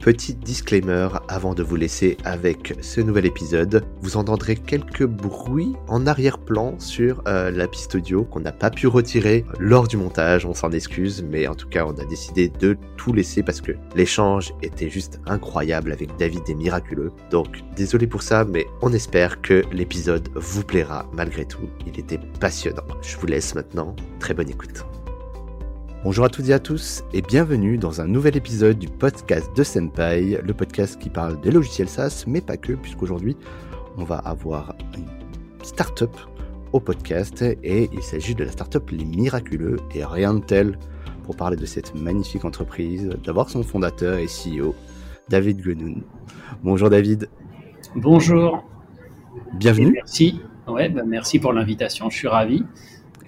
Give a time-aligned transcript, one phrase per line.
[0.00, 3.84] Petit disclaimer avant de vous laisser avec ce nouvel épisode.
[4.00, 8.86] Vous entendrez quelques bruits en arrière-plan sur euh, la piste audio qu'on n'a pas pu
[8.86, 10.46] retirer lors du montage.
[10.46, 13.72] On s'en excuse, mais en tout cas, on a décidé de tout laisser parce que
[13.94, 17.12] l'échange était juste incroyable avec David et miraculeux.
[17.30, 21.68] Donc, désolé pour ça, mais on espère que l'épisode vous plaira malgré tout.
[21.86, 22.84] Il était passionnant.
[23.02, 23.94] Je vous laisse maintenant.
[24.18, 24.82] Très bonne écoute.
[26.02, 29.62] Bonjour à toutes et à tous et bienvenue dans un nouvel épisode du podcast de
[29.62, 33.36] Senpai, le podcast qui parle des logiciels SaaS, mais pas que, puisqu'aujourd'hui
[33.98, 35.04] on va avoir une
[35.62, 36.16] start-up
[36.72, 40.78] au podcast et il s'agit de la start-up Les Miraculeux et rien de tel
[41.24, 44.74] pour parler de cette magnifique entreprise, d'avoir son fondateur et CEO,
[45.28, 46.02] David Guenoun.
[46.62, 47.28] Bonjour David.
[47.94, 48.64] Bonjour.
[49.52, 49.92] Bienvenue.
[49.92, 50.40] merci.
[50.66, 52.64] Ouais, bah merci pour l'invitation, je suis ravi.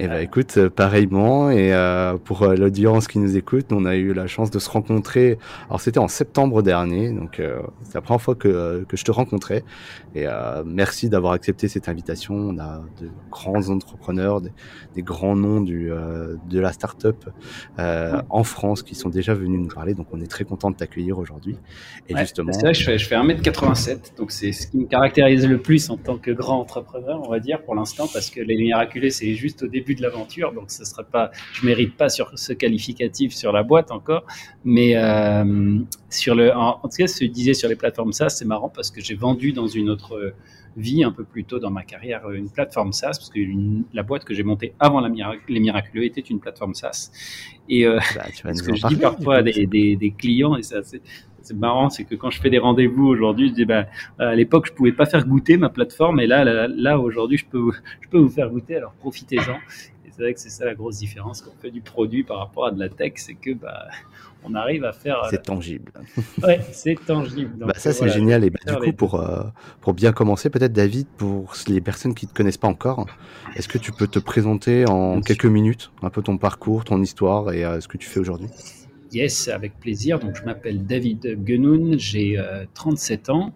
[0.04, 3.94] Eh ben écoute, euh, pareillement, et euh, pour euh, l'audience qui nous écoute, on a
[3.94, 5.38] eu la chance de se rencontrer.
[5.68, 7.40] Alors c'était en septembre dernier, donc
[7.84, 9.62] c'est la première fois que, que je te rencontrais.
[10.16, 10.26] Et
[10.66, 12.34] merci d'avoir accepté cette invitation.
[12.34, 17.24] On a de grands entrepreneurs, des, grands noms du, de la start-up
[17.78, 19.94] en France qui sont déjà venus nous parler.
[19.94, 21.56] Donc on est très content de t'accueillir aujourd'hui.
[22.08, 25.46] Et justement, c'est vrai, je fais, je fais 1m87, donc c'est ce qui me caractérise
[25.46, 28.56] le plus en tant que grand entrepreneur, on va dire pour l'instant, parce que les
[28.56, 32.30] miraculés, c'est juste au début de l'aventure, donc ce serait pas, je mérite pas sur
[32.38, 34.24] ce qualificatif sur la boîte encore,
[34.64, 35.78] mais euh,
[36.10, 38.68] sur le, en, tout cas, ce que je disais sur les plateformes SaaS, c'est marrant
[38.68, 40.34] parce que j'ai vendu dans une autre
[40.76, 43.40] vie un peu plus tôt dans ma carrière une plateforme SaaS parce que
[43.92, 45.10] la boîte que j'ai montée avant la
[45.48, 47.10] les miraculeux était une plateforme SaaS.
[47.68, 51.02] Et euh, bah, ce que je dis parfois à des, des, des, clients et c'est
[51.42, 53.86] c'est marrant, c'est que quand je fais des rendez-vous aujourd'hui, je dis ben,
[54.18, 57.46] à l'époque je pouvais pas faire goûter ma plateforme, et là, là, là aujourd'hui je
[57.46, 58.76] peux, je peux vous faire goûter.
[58.76, 59.56] Alors profitez-en
[60.12, 62.66] c'est vrai que c'est ça la grosse différence quand on fait du produit par rapport
[62.66, 63.88] à de la tech, c'est que bah,
[64.44, 65.22] on arrive à faire.
[65.30, 65.92] C'est tangible.
[66.42, 67.52] ouais, c'est tangible.
[67.58, 68.44] bah, ça, c'est génial.
[68.44, 69.42] Et bah, du coup, pour, euh,
[69.80, 73.06] pour bien commencer, peut-être, David, pour les personnes qui ne te connaissent pas encore,
[73.56, 77.52] est-ce que tu peux te présenter en quelques minutes, un peu ton parcours, ton histoire
[77.52, 78.48] et euh, ce que tu fais aujourd'hui?
[79.12, 80.18] Yes, avec plaisir.
[80.18, 82.42] Donc, je m'appelle David Genoun, j'ai
[82.74, 83.52] 37 euh, ans.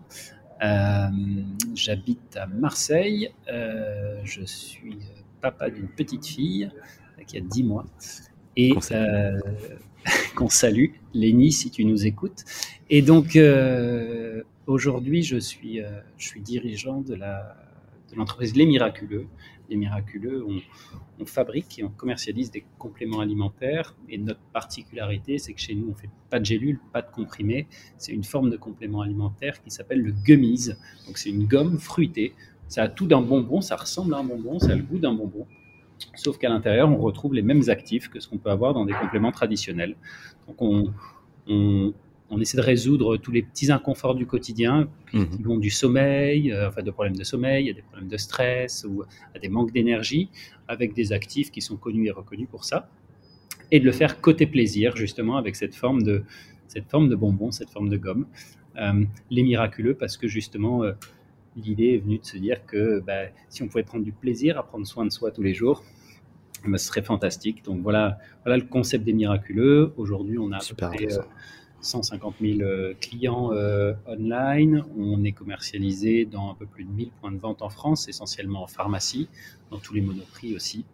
[1.75, 3.31] J'habite à Marseille.
[3.49, 4.99] je suis
[5.41, 6.71] papa d'une petite fille
[7.19, 7.87] euh, qui a 10 mois
[8.57, 9.41] et euh,
[10.35, 12.45] qu'on salue, Lénie, si tu nous écoutes.
[12.91, 15.81] Et donc, euh, aujourd'hui, je suis,
[16.17, 17.19] je suis dirigeant de
[18.15, 19.27] l'entreprise de Les Miraculeux.
[19.69, 20.45] Les Miraculeux,
[21.19, 23.97] on, fabrique et on commercialise des compléments alimentaires.
[24.09, 27.67] Et notre particularité, c'est que chez nous, on fait pas de gélules, pas de comprimés.
[27.99, 30.69] C'est une forme de complément alimentaire qui s'appelle le gummies.
[31.07, 32.35] Donc, c'est une gomme fruitée
[32.69, 35.15] ça a tout d'un bonbon, ça ressemble à un bonbon, ça a le goût d'un
[35.15, 35.47] bonbon.
[36.15, 38.93] Sauf qu'à l'intérieur, on retrouve les mêmes actifs que ce qu'on peut avoir dans des
[38.93, 39.97] compléments traditionnels.
[40.47, 40.93] Donc on,
[41.49, 41.93] on,
[42.41, 45.31] essaie de résoudre tous les petits inconforts du quotidien, mhm.
[45.31, 48.85] qui vont du sommeil, euh, enfin de problèmes de sommeil, à des problèmes de stress
[48.89, 49.05] ou
[49.35, 50.29] à des manques d'énergie,
[50.69, 52.89] avec des actifs qui sont connus et reconnus pour ça.
[53.71, 56.25] Et de le faire côté plaisir, justement, avec cette forme de,
[56.69, 58.27] cette forme de bonbon, cette forme de gomme.
[58.77, 60.93] Euh, les miraculeux, parce que justement, euh,
[61.57, 64.67] l'idée est venue de se dire que bah, si on pouvait prendre du plaisir à
[64.67, 65.83] prendre soin de soi tous les jours,
[66.67, 67.65] bah, ce serait fantastique.
[67.65, 69.93] Donc voilà, voilà le concept des miraculeux.
[69.97, 70.75] Aujourd'hui, on a peu
[71.81, 74.85] 150 000 euh, euh, clients euh, online.
[74.99, 78.63] On est commercialisé dans un peu plus de 1000 points de vente en France, essentiellement
[78.63, 79.29] en pharmacie,
[79.71, 80.85] dans tous les monoprix aussi.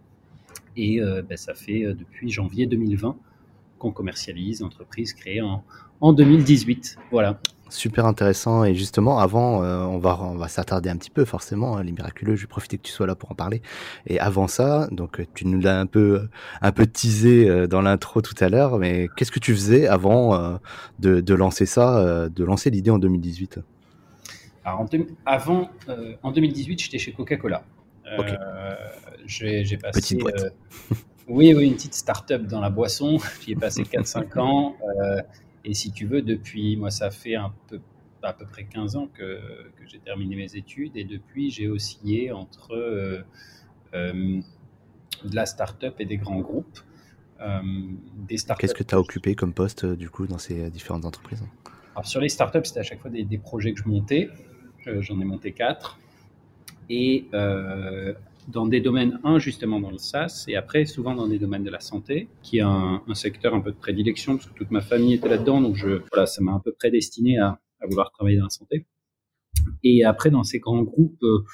[0.76, 3.16] Et bah, ça fait depuis janvier 2020
[3.82, 5.62] qu'on commercialise, entreprise créée en,
[6.00, 6.96] en 2018.
[7.10, 7.38] Voilà
[7.72, 8.64] super intéressant.
[8.64, 11.92] Et justement, avant, euh, on va, on va s'attarder un petit peu, forcément, hein, les
[11.92, 12.36] miraculeux.
[12.36, 13.62] Je vais profiter que tu sois là pour en parler.
[14.06, 16.28] Et avant ça, donc, euh, tu nous l'as un peu,
[16.60, 20.58] un peu teasé euh, dans l'intro tout à l'heure, mais qu'est-ce que tu faisais avant
[20.98, 23.60] de, de, lancer ça, de lancer l'idée en 2018
[24.64, 24.86] Alors, en
[25.26, 25.70] avant,
[26.22, 27.64] en 2018, j'étais chez Coca-Cola.
[29.26, 30.00] J'ai passé.
[30.00, 30.54] Petite boîte.
[31.28, 33.18] oui, oui, une petite start-up dans la boisson.
[33.44, 34.76] J'y ai passé 4-5 ans.
[35.64, 37.80] Et si tu veux, depuis, moi, ça fait un peu,
[38.22, 39.40] à peu près 15 ans que,
[39.76, 43.22] que j'ai terminé mes études et depuis, j'ai oscillé entre euh,
[43.94, 44.40] euh,
[45.24, 46.80] de la start-up et des grands groupes.
[47.40, 47.60] Euh,
[48.28, 51.42] Qu'est-ce que tu as occupé comme poste, du coup, dans ces différentes entreprises?
[51.94, 54.30] Alors, sur les startups, c'était à chaque fois des, des projets que je montais.
[54.86, 55.98] J'en ai monté quatre.
[56.88, 57.26] Et
[58.48, 61.70] dans des domaines, un justement dans le SaaS, et après souvent dans des domaines de
[61.70, 64.80] la santé, qui est un, un secteur un peu de prédilection, parce que toute ma
[64.80, 68.38] famille était là-dedans, donc je, voilà, ça m'a un peu prédestiné à, à, vouloir travailler
[68.38, 68.86] dans la santé.
[69.84, 71.44] Et après, dans ces grands groupes, euh,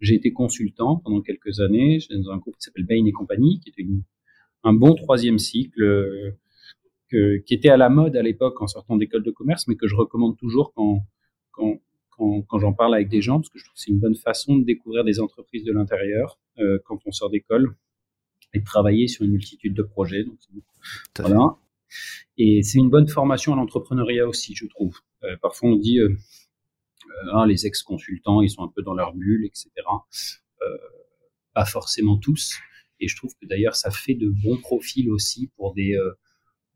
[0.00, 3.60] j'ai été consultant pendant quelques années, j'étais dans un groupe qui s'appelle Bain et compagnie,
[3.60, 4.02] qui était une,
[4.64, 6.32] un bon troisième cycle, euh,
[7.10, 9.96] qui était à la mode à l'époque en sortant d'école de commerce, mais que je
[9.96, 11.04] recommande toujours quand,
[11.52, 11.80] quand,
[12.18, 14.16] quand, quand j'en parle avec des gens, parce que je trouve que c'est une bonne
[14.16, 17.74] façon de découvrir des entreprises de l'intérieur euh, quand on sort d'école
[18.52, 20.24] et de travailler sur une multitude de projets.
[20.24, 20.38] Donc,
[21.18, 21.56] voilà.
[22.36, 24.98] Et c'est une bonne formation à l'entrepreneuriat aussi, je trouve.
[25.24, 29.14] Euh, parfois, on dit, euh, euh, hein, les ex-consultants, ils sont un peu dans leur
[29.14, 29.70] bulle, etc.
[30.62, 30.76] Euh,
[31.54, 32.58] pas forcément tous.
[33.00, 36.12] Et je trouve que d'ailleurs, ça fait de bons profils aussi pour des euh,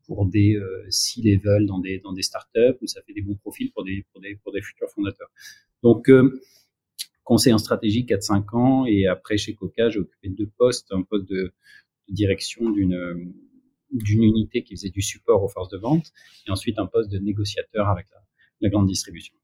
[0.05, 3.71] pour des euh, C-level dans des dans des startups ou ça fait des bons profils
[3.71, 5.29] pour des pour des pour des futurs fondateurs.
[5.81, 6.09] Donc
[7.23, 11.27] conseil en stratégie 4-5 ans et après chez Coca, j'ai occupé deux postes, un poste
[11.29, 11.53] de,
[12.09, 13.33] direction d'une
[13.91, 16.11] d'une unité qui faisait du support aux forces de vente
[16.47, 18.23] et ensuite un poste de négociateur avec la,
[18.61, 19.35] la grande distribution.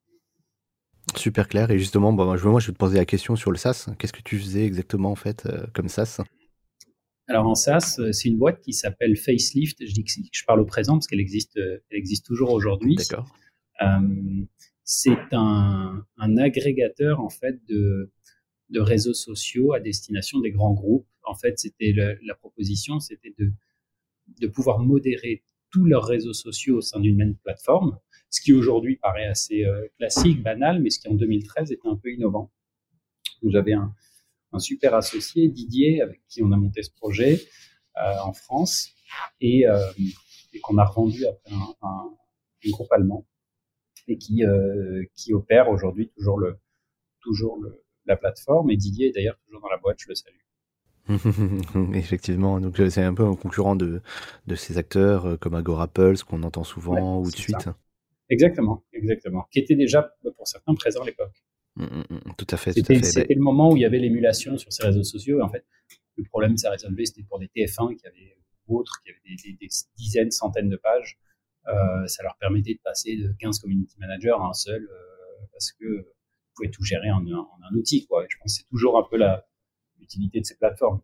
[1.15, 1.71] Super clair.
[1.71, 3.87] Et justement, bon, moi, je vais te poser la question sur le SaaS.
[3.97, 6.21] Qu'est-ce que tu faisais exactement en fait euh, comme SaaS?
[7.29, 9.85] Alors en SaaS, euh, c'est une boîte qui s'appelle Facelift.
[9.85, 12.95] Je dis que je parle au présent parce qu'elle existe, euh, elle existe toujours aujourd'hui.
[12.95, 13.31] D'accord.
[13.83, 14.45] Euh,
[14.83, 18.11] c'est un, un, agrégateur en fait de,
[18.71, 21.07] de réseaux sociaux à destination des grands groupes.
[21.23, 23.51] En fait, c'était la proposition, c'était de,
[24.41, 27.99] de pouvoir modérer tous leurs réseaux sociaux au sein d'une même plateforme
[28.31, 29.65] ce qui aujourd'hui paraît assez
[29.97, 32.51] classique, banal, mais ce qui en 2013 était un peu innovant.
[33.43, 33.95] J'avais un,
[34.51, 37.39] un, super associé, Didier, avec qui on a monté ce projet
[37.97, 38.89] euh, en France
[39.41, 39.91] et, euh,
[40.53, 42.09] et qu'on a revendu après un, un,
[42.65, 43.25] un, groupe allemand
[44.07, 46.57] et qui, euh, qui opère aujourd'hui toujours, le,
[47.21, 48.71] toujours le, la plateforme.
[48.71, 50.35] Et Didier est d'ailleurs toujours dans la boîte, je le salue.
[51.95, 54.01] Effectivement, donc c'est un peu un concurrent de,
[54.45, 57.61] de ces acteurs comme Agora Pulse qu'on entend souvent ouais, ou de suite.
[57.61, 57.75] Ça.
[58.29, 59.47] Exactement, exactement.
[59.51, 61.43] Qui était déjà, pour certains, présent à l'époque.
[61.79, 62.73] Mmh, mmh, tout à fait.
[62.73, 65.39] C'était le moment où il y avait l'émulation sur ces réseaux sociaux.
[65.39, 65.65] Et en fait,
[66.17, 68.37] le problème, ça résolvait, c'était pour des TF1 qui avaient,
[68.67, 71.17] ou autres, qui avaient des, des, des, dizaines, centaines de pages.
[71.67, 75.71] Euh, ça leur permettait de passer de 15 community managers à un seul, euh, parce
[75.71, 78.05] que vous pouvez tout gérer en, en, en un outil.
[78.07, 78.25] Quoi.
[78.25, 79.17] Et je pense que c'est toujours un peu
[79.99, 81.01] l'utilité de ces plateformes.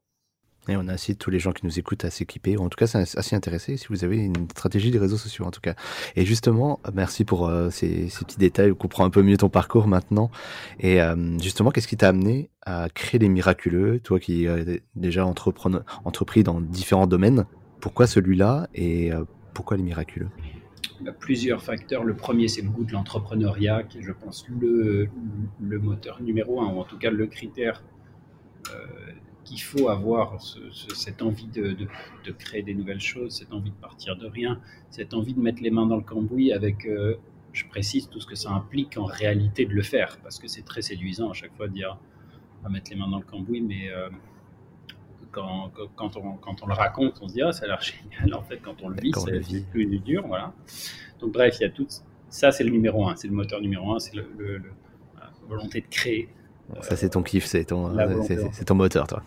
[0.67, 2.87] Et on incite tous les gens qui nous écoutent à s'équiper, ou en tout cas,
[2.87, 5.75] c'est assez intéressé si vous avez une stratégie des réseaux sociaux, en tout cas.
[6.15, 9.87] Et justement, merci pour euh, ces, petits détails, on comprend un peu mieux ton parcours
[9.87, 10.31] maintenant.
[10.79, 15.25] Et euh, justement, qu'est-ce qui t'a amené à créer les miraculeux, toi qui euh, déjà
[15.25, 17.45] entrepris dans différents domaines
[17.79, 18.67] Pourquoi celui-là?
[18.73, 19.23] Et euh,
[19.53, 20.29] pourquoi les miraculeux?
[21.05, 22.03] A plusieurs facteurs.
[22.03, 25.09] Le premier, c'est le goût de l'entrepreneuriat, qui est, je pense, le,
[25.61, 27.83] le moteur numéro un, ou en tout cas le critère
[29.45, 31.87] qu'il faut avoir ce, ce, cette envie de, de,
[32.25, 34.59] de, créer des nouvelles choses, cette envie de partir de rien,
[34.89, 37.15] cette envie de mettre les mains dans le cambouis avec, euh,
[37.53, 40.63] je précise, tout ce que ça implique en réalité de le faire, parce que c'est
[40.63, 41.97] très séduisant à chaque fois de dire
[42.59, 44.09] on va mettre les mains dans le cambouis, mais euh,
[45.31, 48.33] quand, quand, on, quand on le raconte, on se dit ah, ça a l'air génial.
[48.33, 50.25] En fait, quand on le vit, c'est plus dur.
[50.27, 50.53] Voilà.
[51.19, 51.87] Donc, bref, il y a tout
[52.29, 54.23] ça, c'est le numéro un, c'est le moteur numéro un, c'est la
[55.47, 56.29] volonté de créer
[56.81, 57.95] ça, c'est ton kiff, c'est ton,
[58.51, 59.23] c'est ton moteur, toi.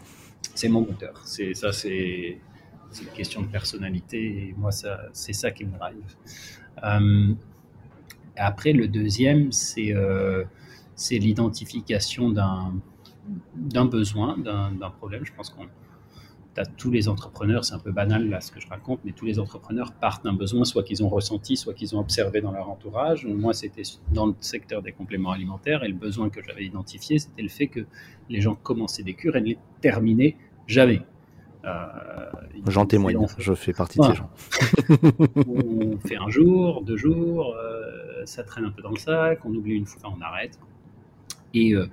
[0.54, 1.20] C'est mon moteur.
[1.24, 2.38] C'est ça, c'est
[3.00, 4.18] une question de personnalité.
[4.18, 5.96] Et moi, ça, c'est ça qui me drive.
[6.84, 7.34] Euh,
[8.36, 10.44] après, le deuxième, c'est euh,
[11.10, 12.74] l'identification d'un
[13.54, 15.24] d'un besoin, d'un problème.
[15.24, 15.66] Je pense qu'on
[16.64, 19.38] tous les entrepreneurs, c'est un peu banal là ce que je raconte, mais tous les
[19.38, 23.26] entrepreneurs partent d'un besoin, soit qu'ils ont ressenti, soit qu'ils ont observé dans leur entourage.
[23.26, 23.82] Moi, c'était
[24.12, 27.68] dans le secteur des compléments alimentaires et le besoin que j'avais identifié, c'était le fait
[27.68, 27.86] que
[28.28, 30.36] les gens commençaient des cures et ne les terminaient
[30.66, 31.02] jamais.
[31.64, 31.86] Euh,
[32.66, 34.14] J'en témoigne, je fais partie voilà.
[34.14, 35.10] de ces gens.
[35.48, 39.54] on fait un jour, deux jours, euh, ça traîne un peu dans le sac, on
[39.54, 40.58] oublie une fois, on arrête.
[41.54, 41.86] Et, euh,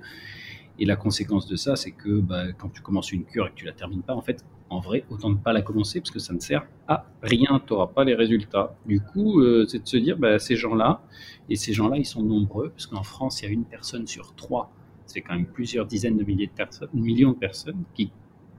[0.78, 3.54] et la conséquence de ça, c'est que bah, quand tu commences une cure et que
[3.54, 6.18] tu la termines pas, en fait, en vrai, autant ne pas la commencer parce que
[6.18, 8.76] ça ne sert à rien, tu n'auras pas les résultats.
[8.84, 11.02] Du coup, euh, c'est de se dire, bah, ces gens-là,
[11.48, 14.34] et ces gens-là, ils sont nombreux, parce qu'en France, il y a une personne sur
[14.34, 14.70] trois,
[15.06, 18.10] c'est quand même plusieurs dizaines de milliers de personnes, millions de personnes qui,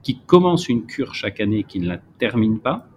[0.02, 2.88] qui commencent une cure chaque année et qui ne la terminent pas.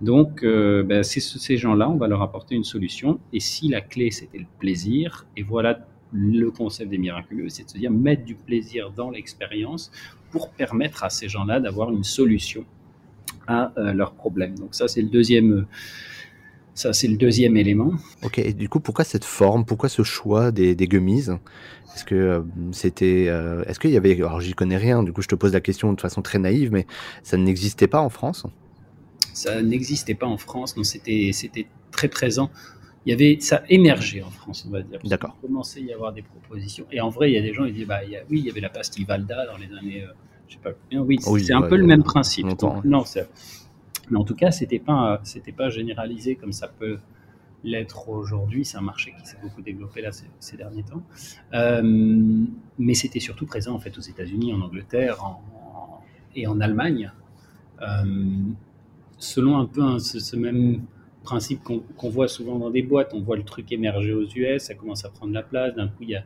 [0.00, 3.18] Donc, euh, bah, ces gens-là, on va leur apporter une solution.
[3.32, 7.70] Et si la clé, c'était le plaisir, et voilà le concept des miraculeux, c'est de
[7.70, 9.90] se dire mettre du plaisir dans l'expérience
[10.30, 12.64] pour permettre à ces gens-là d'avoir une solution
[13.46, 14.56] à euh, leurs problèmes.
[14.58, 15.66] Donc ça, c'est le deuxième.
[16.74, 17.92] Ça, c'est le deuxième élément.
[18.22, 21.26] Ok, et du coup, pourquoi cette forme Pourquoi ce choix des, des gummies?
[21.94, 23.26] Est-ce que euh, c'était.
[23.28, 24.14] Euh, est-ce qu'il y avait.
[24.14, 26.70] Alors, j'y connais rien, du coup, je te pose la question de façon très naïve,
[26.72, 26.86] mais
[27.24, 28.46] ça n'existait pas en France?
[29.32, 32.50] Ça n'existait pas en France, non, c'était très présent
[33.06, 34.98] il y avait ça émergeait en France, on va dire.
[35.04, 35.36] D'accord.
[35.42, 36.86] Il commençait à y avoir des propositions.
[36.92, 38.40] Et en vrai, il y a des gens qui disent, bah, il y a, oui,
[38.40, 40.12] il y avait la pastille Valda dans les années, euh,
[40.48, 41.02] je sais pas combien.
[41.02, 42.48] Oui, oui c'est un peu le même principe.
[42.48, 43.04] Donc, non,
[44.10, 46.98] Mais en tout cas, c'était pas, c'était pas généralisé comme ça peut
[47.64, 48.64] l'être aujourd'hui.
[48.64, 51.02] C'est un marché qui s'est beaucoup développé là ces, derniers temps.
[51.54, 51.82] Euh,
[52.78, 55.18] mais c'était surtout présent en fait aux États-Unis, en Angleterre
[56.34, 57.12] et en Allemagne.
[57.82, 58.04] Euh,
[59.18, 60.82] selon un peu ce, même
[61.28, 64.74] principe qu'on voit souvent dans des boîtes, on voit le truc émerger aux US, ça
[64.74, 65.74] commence à prendre la place.
[65.74, 66.24] D'un coup, il y a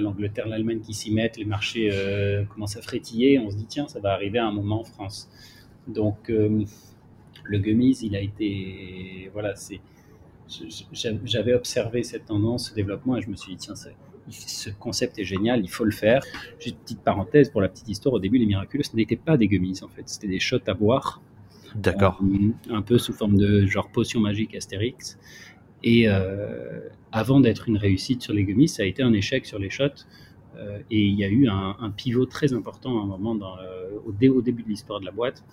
[0.00, 3.38] l'Angleterre, l'Allemagne qui s'y mettent, les marchés euh, commencent à frétiller.
[3.38, 5.30] On se dit tiens, ça va arriver à un moment en France.
[5.88, 9.54] Donc le gummies, il a été voilà,
[11.22, 13.74] j'avais observé cette tendance, ce développement, et je me suis dit, tiens,
[14.28, 16.22] ce concept est génial, il faut le faire.
[16.58, 19.48] Juste petite parenthèse pour la petite histoire, au début, les miraculeux, ce n'étaient pas des
[19.48, 21.20] gummies, en fait, c'était des shots à boire.
[21.74, 22.20] D'accord.
[22.22, 25.18] Euh, un peu sous forme de genre potion magique Astérix.
[25.82, 26.80] Et euh,
[27.12, 30.04] avant d'être une réussite sur les gummies, ça a été un échec sur les shots.
[30.56, 33.36] Euh, et il y a eu un, pivot très important un moment
[34.06, 35.44] au, début de l'histoire de la boîte,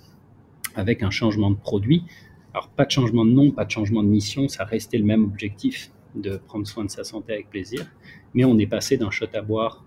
[0.75, 2.03] avec un changement de produit
[2.53, 5.23] alors, pas de changement de nom, pas de changement de mission, ça restait le même
[5.23, 7.85] objectif de prendre soin de sa santé avec plaisir,
[8.33, 9.85] mais on est passé d'un shot à boire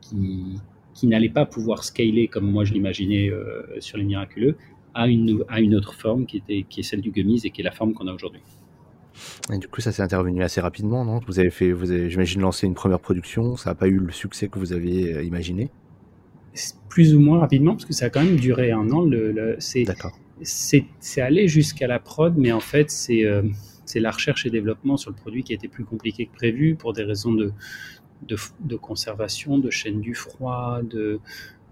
[0.00, 0.58] qui,
[0.96, 4.56] qui n'allait pas pouvoir scaler comme moi je l'imaginais euh, sur les miraculeux
[4.94, 7.60] à une, à une autre forme qui, était, qui est celle du gummies et qui
[7.60, 8.40] est la forme qu'on a aujourd'hui.
[9.52, 11.20] Et du coup, ça s'est intervenu assez rapidement, non?
[11.26, 13.56] Vous avez fait, vous avez, j'imagine, lancé une première production.
[13.56, 15.70] Ça n'a pas eu le succès que vous aviez euh, imaginé?
[16.88, 19.02] Plus ou moins rapidement, parce que ça a quand même duré un an.
[19.02, 23.42] Le, le c'est, D'accord c'est allé jusqu'à la prod, mais en fait, euh,
[23.84, 26.74] c'est la recherche et développement sur le produit qui a été plus compliqué que prévu
[26.74, 27.52] pour des raisons de,
[28.22, 31.20] de, conservation, de chaîne du froid, de.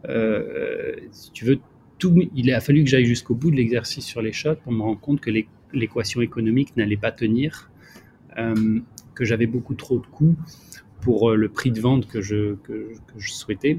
[0.08, 1.58] Euh, si tu veux,
[1.98, 4.82] tout, il a fallu que j'aille jusqu'au bout de l'exercice sur les shots pour me
[4.82, 5.30] rendre compte que
[5.72, 7.70] l'équation économique n'allait pas tenir,
[8.38, 8.80] euh,
[9.14, 10.36] que j'avais beaucoup trop de coûts
[11.00, 13.78] pour le prix de vente que je, que je souhaitais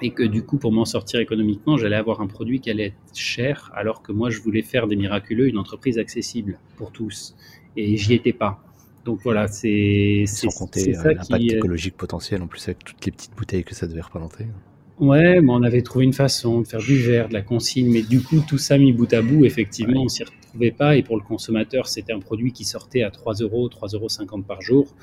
[0.00, 3.14] et que du coup, pour m'en sortir économiquement, j'allais avoir un produit qui allait être
[3.14, 7.36] cher, alors que moi, je voulais faire des miraculeux une entreprise accessible pour tous,
[7.76, 8.63] et j'y étais pas.
[9.04, 13.12] Donc voilà, c'est sans compter euh, l'impact euh, écologique potentiel en plus avec toutes les
[13.12, 14.46] petites bouteilles que ça devait représenter.
[14.98, 18.02] Ouais, mais on avait trouvé une façon de faire du verre, de la consigne, mais
[18.02, 20.96] du coup, tout ça mis bout à bout, effectivement, on s'y retrouvait pas.
[20.96, 24.62] Et pour le consommateur, c'était un produit qui sortait à 3 euros, 3,50 euros par
[24.62, 24.94] jour.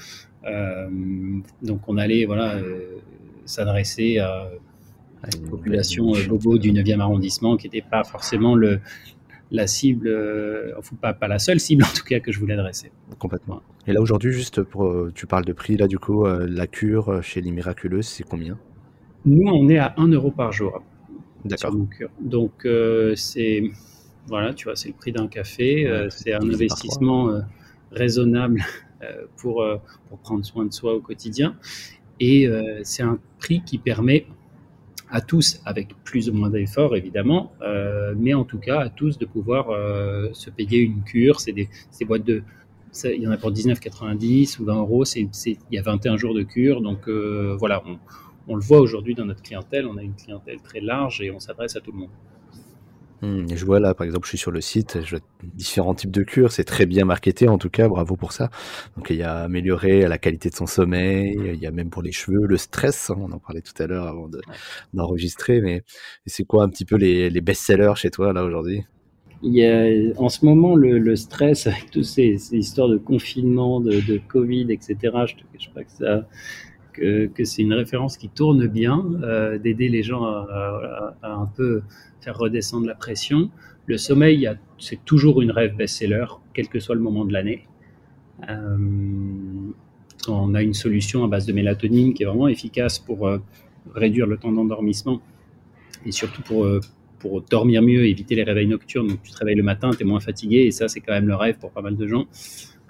[0.45, 0.89] Euh,
[1.61, 2.59] donc on allait voilà,
[3.45, 4.49] s'adresser à
[5.35, 8.79] une population bobo du 9e arrondissement qui n'était pas forcément le,
[9.51, 12.53] la cible, euh, enfin, pas, pas la seule cible en tout cas que je voulais
[12.53, 12.91] adresser.
[13.19, 13.61] Complètement.
[13.87, 17.21] Et là aujourd'hui, juste pour, euh, tu parles de prix, là du coup, la cure
[17.23, 18.57] chez les miraculeuses, c'est combien?
[19.25, 20.81] Nous, on est à 1 euro par jour.
[21.45, 21.75] D'accord.
[22.19, 22.67] Donc
[23.15, 23.63] c'est,
[24.27, 27.41] voilà, tu vois, c'est le prix d'un café, c'est un investissement
[27.91, 28.63] raisonnable
[29.37, 29.65] pour,
[30.09, 31.55] pour prendre soin de soi au quotidien.
[32.19, 32.47] Et
[32.83, 34.27] c'est un prix qui permet
[35.11, 39.17] à tous, avec plus ou moins d'efforts évidemment, euh, mais en tout cas à tous
[39.17, 41.41] de pouvoir euh, se payer une cure.
[41.41, 41.67] C'est des,
[42.05, 42.43] boîtes de,
[43.03, 45.03] il y en a pour 19,90 ou 20 euros.
[45.05, 45.29] Il
[45.71, 47.99] y a 21 jours de cure, donc euh, voilà, on,
[48.47, 49.85] on, le voit aujourd'hui dans notre clientèle.
[49.85, 52.09] On a une clientèle très large et on s'adresse à tout le monde.
[53.21, 56.09] Mmh, je vois là, par exemple, je suis sur le site, je vois différents types
[56.09, 58.49] de cures, c'est très bien marketé en tout cas, bravo pour ça.
[58.97, 62.01] Donc il y a améliorer la qualité de son sommeil, il y a même pour
[62.01, 64.27] les cheveux, le stress, hein, on en parlait tout à l'heure avant
[64.93, 65.83] d'enregistrer, mais
[66.25, 68.83] c'est quoi un petit peu les, les best-sellers chez toi là aujourd'hui?
[69.43, 73.79] Il y a en ce moment le, le stress avec toutes ces, histoires de confinement,
[73.79, 74.95] de, de Covid, etc.
[75.27, 76.27] Je te cache pas que ça,
[76.91, 81.81] que, c'est une référence qui tourne bien, euh, d'aider les gens à, un peu
[82.21, 83.49] faire redescendre la pression.
[83.87, 87.67] Le sommeil, c'est toujours une rêve best-seller, quel que soit le moment de l'année.
[88.49, 88.77] Euh,
[90.27, 93.39] on a une solution à base de mélatonine qui est vraiment efficace pour euh,
[93.95, 95.21] réduire le temps d'endormissement
[96.05, 96.67] et surtout pour,
[97.19, 99.07] pour dormir mieux, éviter les réveils nocturnes.
[99.07, 101.27] Donc tu te réveilles le matin, tu es moins fatigué et ça c'est quand même
[101.27, 102.27] le rêve pour pas mal de gens.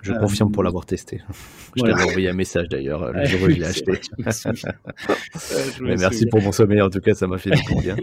[0.01, 1.21] Je confirme pour l'avoir testé.
[1.75, 3.93] Je t'avais envoyé un message d'ailleurs le jour où je l'ai acheté.
[5.81, 7.95] Mais merci pour mon sommeil, en tout cas, ça m'a fait beaucoup bien.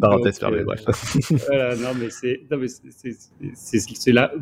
[0.00, 0.84] Parenthèse fermée, euh, bref.
[1.48, 2.46] voilà, non, mais c'est,
[3.54, 4.32] c'est, là,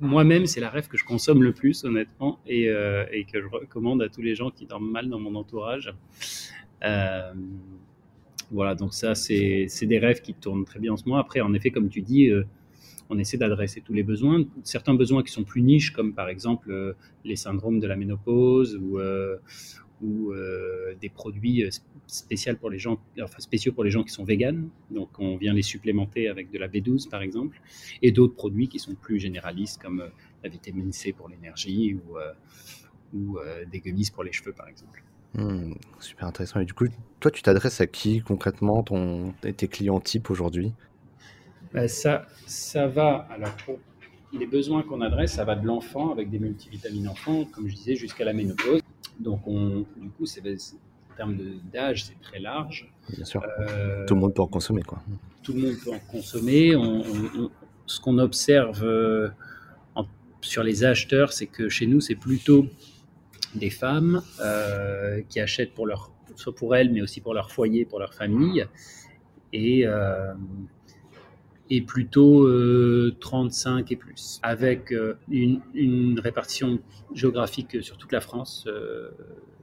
[0.00, 3.46] moi-même, c'est la rêve que je consomme le plus, honnêtement, et, euh, et, que je
[3.46, 5.94] recommande à tous les gens qui dorment mal dans mon entourage.
[6.84, 7.32] Euh,
[8.50, 11.20] voilà, donc ça, c'est, des rêves qui tournent très bien en ce moment.
[11.20, 12.30] Après, en effet, comme tu dis,
[13.10, 14.44] on essaie d'adresser tous les besoins.
[14.62, 16.94] Certains besoins qui sont plus niches, comme par exemple euh,
[17.24, 19.36] les syndromes de la ménopause ou, euh,
[20.02, 21.64] euh, des produits
[22.06, 24.68] spéciaux pour les gens, enfin spéciaux pour les gens qui sont véganes.
[24.90, 27.60] Donc on vient les supplémenter avec de la B12 par exemple,
[28.02, 30.04] et d'autres produits qui sont plus généralistes comme
[30.42, 32.18] la vitamine C pour l'énergie ou,
[33.16, 33.38] ou
[33.70, 35.02] des gummies pour les cheveux par exemple.
[35.36, 36.60] Hmm, super intéressant.
[36.60, 36.86] Et du coup,
[37.20, 40.72] toi, tu t'adresses à qui concrètement ton, tes clients types aujourd'hui?
[41.76, 43.78] Ben, ça, ça va, alors pour
[44.32, 47.96] les besoins qu'on adresse, ça va de l'enfant avec des multivitamines enfants, comme je disais,
[47.96, 48.80] jusqu'à la ménopause.
[49.20, 51.36] Donc, on, du coup, c'est, en termes
[51.70, 52.90] d'âge, c'est très large.
[53.14, 53.42] Bien sûr.
[53.60, 55.02] Euh, tout le monde peut en consommer, quoi.
[55.42, 56.72] Tout le monde peut en consommer.
[57.84, 59.28] ce qu'on observe euh,
[60.40, 62.68] sur les acheteurs, c'est que chez nous, c'est plutôt
[63.54, 67.84] des femmes euh, qui achètent pour leur, soit pour elles, mais aussi pour leur foyer,
[67.84, 68.64] pour leur famille,
[69.52, 69.86] et
[71.70, 72.48] et plutôt
[73.20, 74.94] 35 et plus, avec
[75.30, 76.78] une, une, répartition
[77.12, 78.66] géographique sur toute la France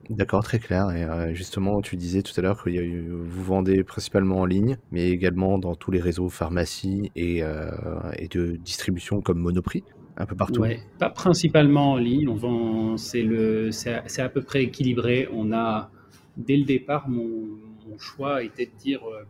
[0.10, 0.92] D'accord, très clair.
[0.92, 5.10] Et euh, justement, tu disais tout à l'heure que vous vendez principalement en ligne, mais
[5.10, 7.72] également dans tous les réseaux pharmacie et, euh,
[8.18, 9.84] et de distribution comme Monoprix,
[10.18, 10.62] un peu partout.
[10.62, 12.28] Ouais, pas principalement en ligne.
[12.28, 15.30] On vend, c'est le, c'est à, peu près équilibré.
[15.32, 15.90] On a,
[16.36, 17.58] dès le départ, mon,
[17.88, 19.24] mon choix était de dire euh,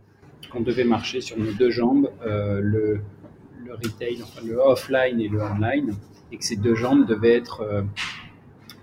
[0.48, 3.00] qu'on devait marcher sur nos deux jambes, le,
[3.64, 5.94] le retail, enfin, le offline et le online,
[6.32, 7.84] et que ces deux jambes devaient être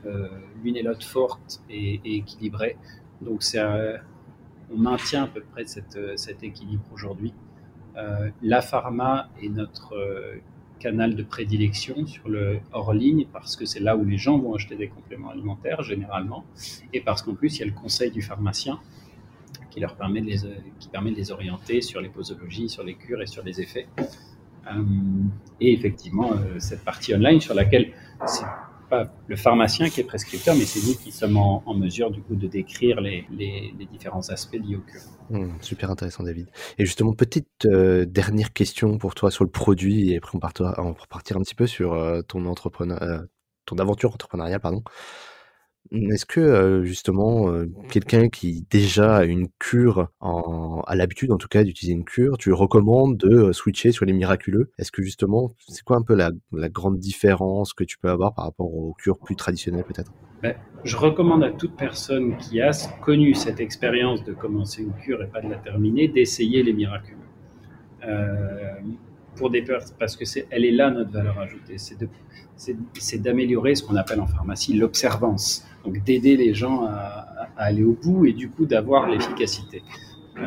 [0.05, 0.27] euh,
[0.63, 2.77] l'une et l'autre forte et, équilibrée.
[3.21, 3.43] Donc
[4.73, 7.33] on maintient à peu près cette, cet équilibre aujourd'hui.
[7.97, 10.37] Euh, la pharma est notre euh,
[10.79, 14.55] canal de prédilection sur le hors ligne parce que c'est là où les gens vont
[14.55, 16.45] acheter des compléments alimentaires généralement
[16.93, 18.79] et parce qu'en plus il y a le conseil du pharmacien
[19.71, 20.39] qui leur permet de les,
[20.79, 23.87] qui permet de les orienter sur les posologies, sur les cures et sur les effets.
[25.59, 27.93] et effectivement, cette partie online sur laquelle
[28.27, 28.45] c'est
[28.91, 32.35] pas le pharmacien qui est prescripteur, mais c'est nous qui sommes en, mesure du coup
[32.35, 33.25] de décrire les,
[33.91, 35.01] différents aspects liés au cure.
[35.29, 36.49] Hmm, super intéressant, David.
[36.77, 40.75] Et justement, petite euh, dernière question pour toi sur le produit, et après on, partira,
[40.77, 43.19] on va partir un petit peu sur euh, ton entrepreneur, euh,
[43.65, 44.83] ton aventure entrepreneuriale, pardon.
[45.91, 47.51] Est-ce que justement
[47.89, 52.53] quelqu'un qui déjà a une cure, a l'habitude en tout cas d'utiliser une cure, tu
[52.53, 54.71] recommandes de switcher sur les miraculeux?
[54.77, 56.31] Est-ce que justement, c'est quoi un peu la,
[56.69, 60.13] grande différence que tu peux avoir par rapport aux cures plus traditionnelles peut-être?
[60.41, 65.21] Ben, Je recommande à toute personne qui a connu cette expérience de commencer une cure
[65.21, 67.17] et pas de la terminer, d'essayer les miraculeux.
[69.35, 69.65] pour des
[69.99, 74.27] parce que c'est, elle est là notre valeur ajoutée, c'est d'améliorer ce qu'on appelle en
[74.27, 79.83] pharmacie l'observance donc d'aider les gens à, aller au bout et du coup d'avoir l'efficacité.
[80.37, 80.41] Euh,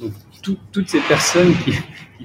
[0.00, 1.72] donc toutes ces personnes qui,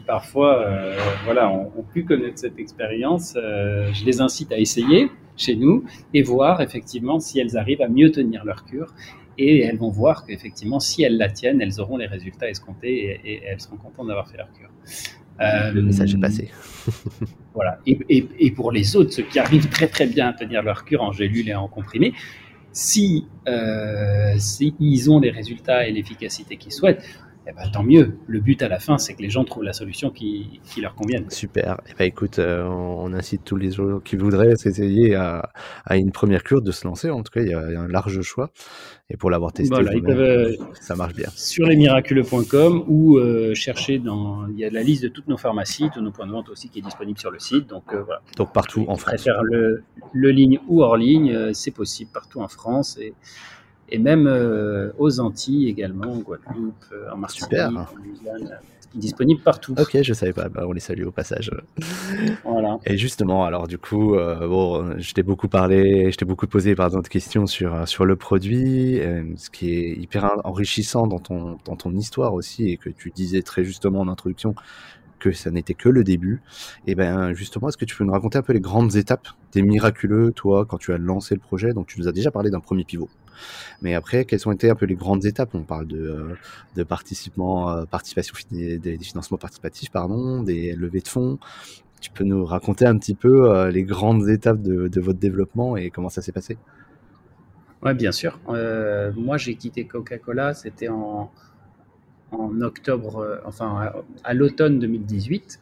[0.01, 5.55] parfois euh, voilà, ont, pu connaître cette expérience, euh, je les incite à essayer chez
[5.55, 8.93] nous et voir effectivement si elles arrivent à mieux tenir leur cure.
[9.39, 13.33] Et elles vont voir qu'effectivement, si elles la tiennent, elles auront les résultats escomptés et,
[13.33, 14.69] et elles seront contentes d'avoir fait leur cure.
[15.39, 16.51] Le message est passé.
[17.53, 17.77] Voilà.
[17.85, 21.11] Et, pour les autres, ceux qui arrivent très très bien à tenir leur cure en
[21.11, 22.13] gélule et en comprimé,
[22.71, 27.03] si, euh, si ils ont les résultats et l'efficacité qu'ils souhaitent,
[27.45, 28.17] eh ben, tant mieux.
[28.27, 30.95] Le but à la fin, c'est que les gens trouvent la solution qui, qui leur
[30.95, 31.29] convienne.
[31.29, 31.81] Super.
[31.89, 35.51] Eh ben, écoute, euh, on incite tous les gens qui voudraient s'essayer à,
[35.85, 37.09] à, une première cure de se lancer.
[37.09, 38.51] En tout cas, il y a, un large choix.
[39.09, 41.27] Et pour l'avoir testé, euh, ça marche bien.
[41.35, 44.47] Sur lesmiraculeux.com ou euh, chercher dans.
[44.47, 46.69] Il y a la liste de toutes nos pharmacies, de nos points de vente aussi
[46.69, 47.67] qui est disponible sur le site.
[47.67, 48.21] Donc voilà.
[48.37, 49.15] Donc partout en France.
[49.15, 52.97] Préfère le, le ligne ou hors ligne, c'est possible partout en France.
[52.99, 53.13] Et
[53.93, 58.59] et même euh, aux Antilles également, en Guadeloupe, euh, en Martinique, en Louisiane,
[58.95, 59.75] disponible partout.
[59.77, 61.51] Ok, je savais pas, bah, on les salue au passage.
[62.43, 62.79] Voilà.
[62.87, 66.73] Et justement, alors du coup, euh, bon, je t'ai beaucoup parlé, je t'ai beaucoup posé
[66.73, 68.99] par de questions sur sur le produit,
[69.35, 73.43] ce qui est hyper enrichissant dans ton dans ton histoire aussi et que tu disais
[73.43, 74.55] très justement en introduction
[75.23, 76.41] que ça n'était que le début.
[76.85, 79.61] Et ben justement, est-ce que tu peux nous raconter un peu les grandes étapes des
[79.61, 81.73] miraculeux, toi, quand tu as lancé le projet?
[81.73, 83.09] Donc tu nous as déjà parlé d'un premier pivot.
[83.81, 85.55] Mais après, quelles ont été un peu les grandes étapes?
[85.55, 86.35] On parle de, euh,
[86.75, 91.39] de participation, euh, participation des, financements participatifs, pardon, des levées de fonds.
[92.01, 95.77] Tu peux nous raconter un petit peu euh, les grandes étapes de, de, votre développement
[95.77, 96.57] et comment ça s'est passé?
[97.81, 98.39] Ouais, bien sûr.
[98.47, 101.31] moi, j'ai quitté Coca-Cola, c'était en,
[102.33, 103.91] en octobre, enfin
[104.23, 105.59] à, l'automne 2018.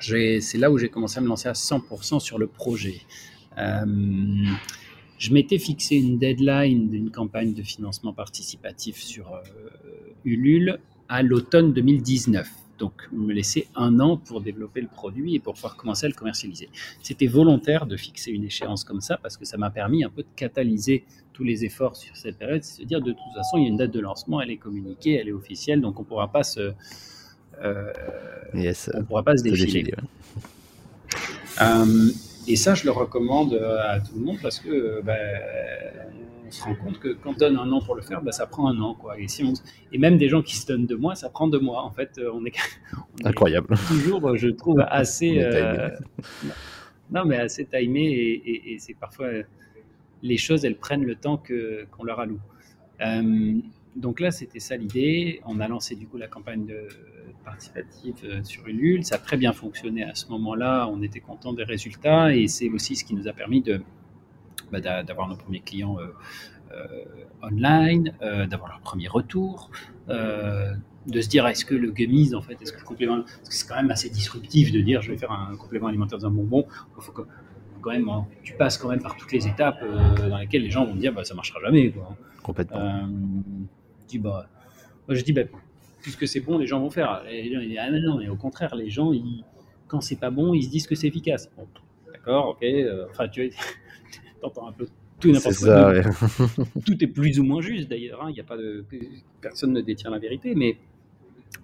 [0.00, 3.02] C'est là où j'ai commencé à me lancer à 100% sur le projet.
[3.58, 3.84] Euh,
[5.18, 9.42] je m'étais fixé une deadline d'une campagne de financement participatif sur euh,
[10.24, 12.48] Ulule à l'automne 2019.
[12.82, 16.16] Donc, me laisser un an pour développer le produit et pour pouvoir commencer à le
[16.16, 16.68] commercialiser.
[17.00, 20.22] C'était volontaire de fixer une échéance comme ça parce que ça m'a permis un peu
[20.22, 22.64] de catalyser tous les efforts sur cette période.
[22.64, 24.56] C'est à dire, de toute façon, il y a une date de lancement, elle est
[24.56, 26.72] communiquée, elle est officielle, donc on ne pourra pas se,
[27.62, 27.92] euh,
[28.52, 29.94] on pourra pas se défiler.
[32.48, 35.16] Et ça, je le recommande euh, à tout le monde parce que ben,
[36.54, 38.68] se rend compte que quand on donne un an pour le faire, bah, ça prend
[38.68, 38.94] un an.
[38.94, 39.18] Quoi.
[39.18, 39.52] Et, si on,
[39.92, 41.82] et même des gens qui se donnent deux mois, ça prend deux mois.
[41.82, 42.54] En fait, euh, on est,
[43.24, 43.74] Incroyable.
[43.88, 45.40] toujours, je trouve, assez.
[45.40, 45.90] Euh,
[47.10, 48.42] non, mais assez timé.
[48.44, 49.28] Et, c'est parfois.
[50.24, 52.40] Les choses, elles prennent le temps que, qu'on leur alloue.
[53.00, 53.54] Euh,
[53.96, 55.40] donc là, c'était ça l'idée.
[55.44, 56.86] On a lancé du coup la campagne de
[57.44, 59.04] participative sur Ulule.
[59.04, 60.88] Ça a très bien fonctionné à ce moment-là.
[60.88, 63.82] On était content des résultats et c'est aussi ce qui nous a permis de,
[64.72, 66.06] bah, d'avoir nos premiers clients euh,
[66.72, 67.04] euh,
[67.42, 69.70] online, euh, d'avoir leur premier retour,
[70.08, 73.54] de se dire est-ce que le gummies, en fait, est-ce que le complément, parce que
[73.54, 76.64] c'est quand même assez disruptif de dire je vais faire un complément alimentaire d'un bonbon,
[76.96, 77.22] il faut que
[77.80, 79.84] quand même, hein, tu passes quand même par toutes les étapes
[80.28, 81.90] dans lesquelles les gens vont dire bah, ça marchera jamais.
[81.90, 82.16] Quoi.
[82.42, 83.08] Complètement.
[84.06, 84.46] dis, bah,
[85.08, 85.42] moi, je dis bah,
[86.00, 87.24] puisque c'est bon, les gens vont faire.
[87.28, 89.44] Et les gens, ils disent, ah non, mais au contraire, les gens, ils,
[89.88, 91.50] quand c'est pas bon, ils se disent que c'est efficace.
[92.12, 92.64] d'accord, ok.
[93.10, 93.50] enfin, tu
[94.42, 94.86] t'entends un peu
[95.20, 95.94] tout n'importe quoi.
[96.84, 98.22] tout est plus ou moins juste d'ailleurs.
[98.22, 98.30] Hein.
[98.30, 98.84] Il y a pas de
[99.40, 100.76] personne ne détient la vérité, mais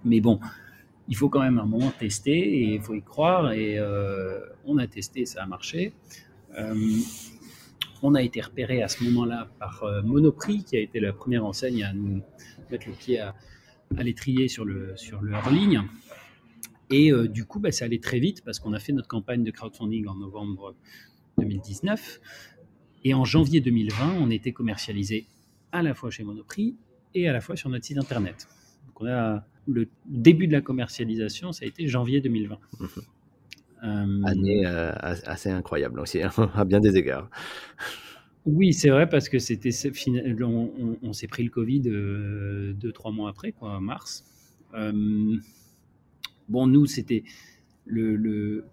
[0.05, 0.39] mais bon,
[1.07, 3.51] il faut quand même un moment tester et il faut y croire.
[3.51, 5.93] Et euh, on a testé, ça a marché.
[6.57, 6.75] Euh,
[8.01, 11.45] on a été repéré à ce moment-là par euh, Monoprix, qui a été la première
[11.45, 12.21] enseigne à nous
[12.71, 13.35] mettre le pied à,
[13.97, 15.81] à l'étrier sur, le, sur leur ligne.
[16.91, 19.51] Et du coup, bah, ça allait très vite parce qu'on a fait notre campagne de
[19.51, 20.73] crowdfunding en novembre
[21.37, 22.19] 2019.
[23.03, 25.25] Et en janvier 2020, on était commercialisé
[25.71, 26.75] à la fois chez Monoprix
[27.13, 28.47] et à la fois sur notre site internet.
[28.87, 32.55] Donc on a le début de la commercialisation, ça a été janvier 2020.
[32.79, 32.85] Mmh.
[33.83, 37.29] Euh, Année euh, assez incroyable aussi, hein, à bien des égards.
[38.45, 39.69] Oui, c'est vrai parce que c'était
[40.41, 44.25] on, on, s'est pris le Covid euh, deux trois mois après, quoi, mars.
[44.73, 47.23] bon, nous c'était
[47.89, 48.65] le, le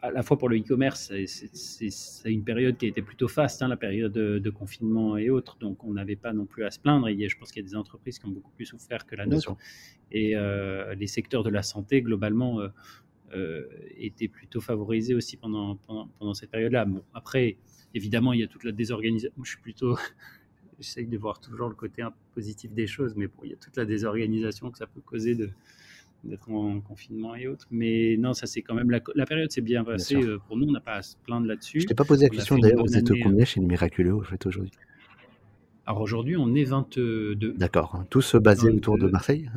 [0.00, 3.68] à la fois pour le e-commerce, c'est une période qui a été plutôt faste, hein,
[3.68, 7.08] la période de, confinement et autres, donc on n'avait pas non plus à se plaindre.
[7.08, 9.26] Et je pense qu'il y a des entreprises qui ont beaucoup plus souffert que la
[9.26, 9.56] nôtre.
[10.12, 12.68] Et euh, les secteurs de la santé, globalement, euh,
[13.34, 15.76] euh, étaient plutôt favorisés aussi pendant,
[16.18, 16.84] pendant, cette période-là.
[16.86, 17.58] Bon, après,
[17.94, 19.32] évidemment, il y a toute la désorganisation.
[19.42, 19.96] Je suis plutôt.
[20.80, 23.52] J'essaye de voir toujours le côté un peu positif des choses, mais bon, il y
[23.52, 25.50] a toute la désorganisation que ça peut causer de,
[26.24, 27.66] d'être en confinement et autres.
[27.70, 30.66] Mais non, ça c'est quand même la, période s'est bien passée euh, pour nous.
[30.68, 31.80] On n'a pas à se plaindre là-dessus.
[31.80, 32.84] Je t'ai pas posé la question d'ailleurs.
[32.84, 34.72] Vous êtes combien euh, chez le Miraculeux fait aujourd'hui?
[35.86, 37.54] Alors aujourd'hui, on est 22.
[37.56, 38.04] D'accord.
[38.10, 39.50] Tous basés autour de Marseille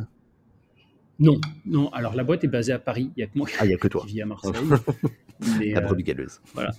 [1.19, 1.89] Non, non.
[1.89, 3.11] Alors la boîte est basée à Paris.
[3.17, 3.47] Il y a que moi.
[3.59, 4.01] Ah, il y a que toi.
[4.01, 4.53] Qui vis à Marseille.
[5.73, 6.39] la euh, brebis galeuse.
[6.53, 6.71] Voilà.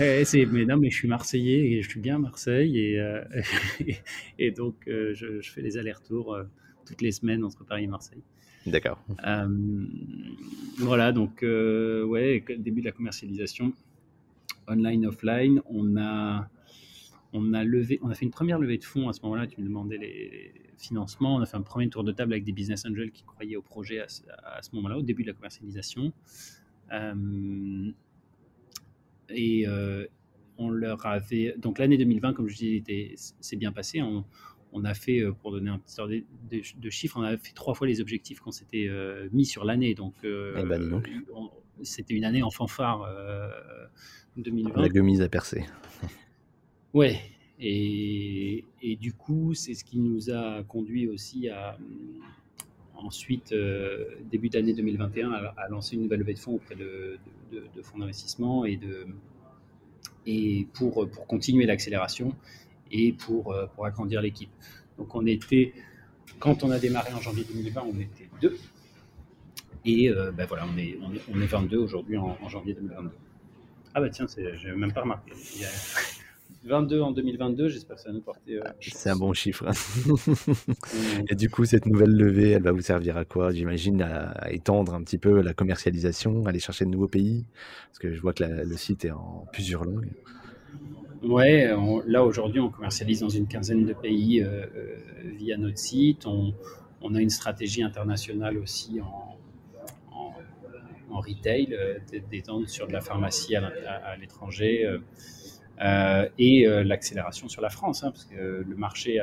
[0.00, 3.00] Eh, mais non, mais je suis Marseillais et je suis bien à Marseille et,
[4.38, 6.38] et, donc je, je, fais les allers-retours
[6.86, 8.22] toutes les semaines entre Paris et Marseille.
[8.66, 9.02] D'accord.
[9.26, 9.86] Euh,
[10.78, 13.72] voilà, donc, euh, ouais, début de la commercialisation,
[14.68, 16.48] online, offline, on a,
[17.32, 19.46] on a levé, on a fait une première levée de fonds à ce moment-là.
[19.46, 21.36] Tu me demandais les financements.
[21.36, 23.62] On a fait un premier tour de table avec des business angels qui croyaient au
[23.62, 26.12] projet à, ce moment-là, au début de la commercialisation.
[26.92, 27.92] Euh,
[29.30, 29.66] et
[30.58, 34.02] on leur avait donc l'année 2020, comme je disais, c'est bien passé.
[34.02, 34.24] On,
[34.72, 36.14] on a fait, euh, pour donner un petit ordre
[36.50, 39.94] de, chiffres, on a fait trois fois les objectifs qu'on s'était euh, mis sur l'année.
[39.94, 41.02] Donc, euh, eh ben,
[41.82, 43.08] c'était une année en fanfare
[44.36, 44.80] 2020.
[44.80, 45.64] La guemise à percer.
[46.94, 47.20] ouais.
[47.58, 48.64] Et,
[49.00, 51.78] du coup, c'est ce qui nous a conduit aussi à
[52.94, 53.54] ensuite,
[54.30, 57.18] début d'année 2021, à, lancer une nouvelle levée de fonds auprès de,
[57.82, 59.06] fonds d'investissement et, de,
[60.26, 62.34] et pour, pour continuer l'accélération
[62.90, 64.50] et pour, euh, pour agrandir l'équipe.
[64.98, 65.72] Donc on était,
[66.38, 68.56] quand on a démarré en janvier 2020, on était deux.
[69.84, 70.98] Et euh, ben voilà, on est,
[71.32, 73.10] on est, 22 aujourd'hui en, janvier 2022.
[73.94, 75.32] Ah bah tiens, j'ai même pas remarqué.
[75.54, 75.70] Il y a
[76.64, 78.58] 22 en 2022, j'espère que ça va nous porter.
[78.58, 79.64] Euh, c'est un bon chiffre.
[81.28, 84.94] et du coup, cette nouvelle levée, elle va vous servir à quoi J'imagine à, étendre
[84.94, 87.46] un petit peu la commercialisation, aller chercher de nouveaux pays,
[87.88, 90.10] parce que je vois que le site est en plusieurs langues.
[91.22, 91.70] Ouais,
[92.06, 94.96] là aujourd'hui, on commercialise dans une quinzaine de pays euh, euh,
[95.36, 96.26] via notre site.
[96.26, 96.54] On,
[97.14, 99.36] a une stratégie internationale aussi en,
[101.10, 101.98] en, retail, euh,
[102.30, 104.98] d'étendre sur de la pharmacie à, l'étranger
[106.38, 109.20] et l'accélération sur la France, hein, parce que le marché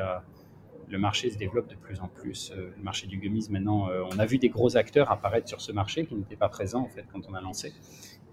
[0.90, 2.54] le marché se développe de plus en plus.
[2.56, 6.06] Le marché du gummies, maintenant, on a vu des gros acteurs apparaître sur ce marché
[6.06, 7.74] qui n'étaient pas présents en fait quand on a lancé.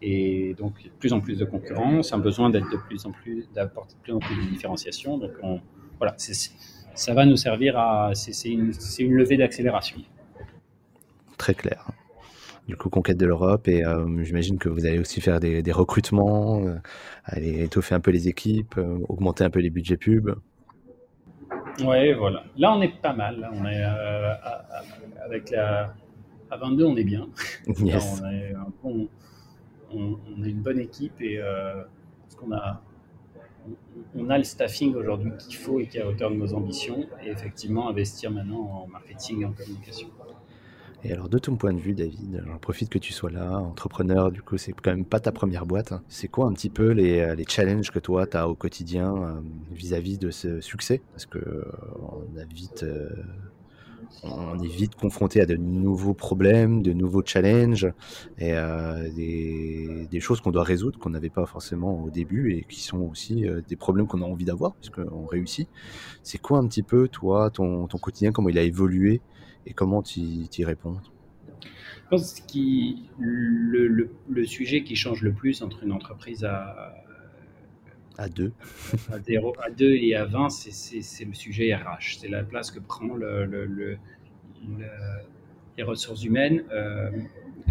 [0.03, 3.95] Et donc, plus en plus de concurrence, un besoin d'être de plus en plus, d'apporter
[3.95, 5.19] de plus en plus de différenciation.
[5.19, 5.33] Donc,
[5.99, 6.15] voilà,
[6.95, 8.15] ça va nous servir à.
[8.15, 8.73] C'est une,
[9.15, 9.99] levée d'accélération.
[11.39, 11.91] Très clair.
[12.69, 16.67] Du coup, conquête de l'Europe, et euh, j'imagine que vous allez aussi faire des, recrutements,
[16.67, 16.77] euh,
[17.25, 20.35] aller étoffer un peu les équipes, euh, augmenter un peu les budgets pubs.
[21.81, 22.45] Ouais, voilà.
[22.57, 23.51] Là, on est pas mal.
[23.53, 23.83] on est
[25.25, 25.95] avec la
[26.51, 27.29] à 22, on est bien.
[27.79, 28.23] Yes.
[28.23, 29.09] on, est on,
[29.93, 31.41] on, est une bonne équipe et
[32.23, 32.83] parce qu'on a
[34.15, 37.07] on a le staffing aujourd'hui qu'il faut et qui est à hauteur de nos ambitions
[37.23, 40.09] et effectivement investir maintenant en marketing et en communication.
[41.07, 44.33] Et alors, de ton point de vue, David, j'en profite que tu sois là, entrepreneur,
[44.33, 45.93] du coup, c'est quand même pas ta première boîte.
[46.09, 49.41] C'est quoi un petit peu les, euh, challenges que toi, tu as au quotidien euh,
[49.71, 51.03] vis-à-vis de ce succès?
[51.13, 51.65] Parce que euh,
[54.23, 57.93] on est vite confronté à de nouveaux problèmes, de nouveaux challenges
[58.39, 58.55] et
[59.15, 63.01] des, des, choses qu'on doit résoudre qu'on n'avait pas forcément au début et qui sont
[63.01, 65.69] aussi des problèmes qu'on a envie d'avoir puisqu'on réussit.
[66.23, 69.21] C'est quoi un petit peu, toi, ton quotidien, comment il a évolué
[69.67, 70.99] et comment tu y réponds?
[71.63, 72.59] Je pense que
[73.19, 76.95] le, le, le, sujet qui change le plus entre une entreprise à,
[78.19, 78.53] à 2
[79.13, 82.19] à, à 2 et à 20, c'est le sujet RH.
[82.21, 83.99] C'est la place que prend le,
[85.77, 86.65] les ressources humaines.
[86.73, 87.11] Euh,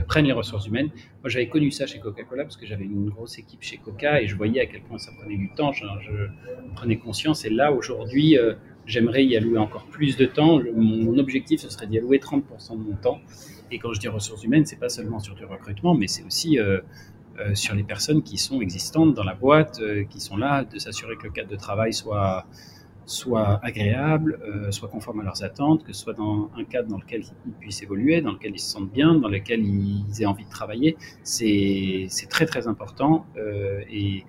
[0.07, 0.89] prennent les ressources humaines.
[1.21, 4.27] Moi, j'avais connu ça chez Coca-Cola parce que j'avais une grosse équipe chez Coca et
[4.27, 5.71] je voyais à quel point ça prenait du temps.
[5.71, 5.81] Je,
[6.75, 7.45] prenais conscience.
[7.45, 10.59] Et là, aujourd'hui, euh, J'aimerais y allouer encore plus de temps.
[10.75, 13.19] Mon objectif, ce serait d'y allouer 30% de mon temps.
[13.71, 16.59] Et quand je dis ressources humaines, c'est pas seulement sur du recrutement, mais c'est aussi
[16.59, 16.79] euh,
[17.39, 20.77] euh, sur les personnes qui sont existantes dans la boîte, euh, qui sont là, de
[20.77, 22.45] s'assurer que le cadre de travail soit
[23.05, 27.25] soit agréable, soit conforme à leurs attentes, que ce soit dans un cadre dans lequel
[27.45, 30.49] ils puissent évoluer, dans lequel ils se sentent bien, dans lequel ils aient envie de
[30.49, 30.95] travailler.
[31.21, 33.25] C'est très très important.
[33.91, 34.23] et